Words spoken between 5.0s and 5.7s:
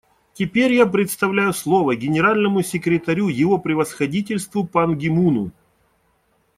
Муну.